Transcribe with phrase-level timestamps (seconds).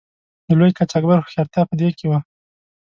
[0.47, 2.19] د لوی قاچاقبر هوښیارتیا په دې کې وه.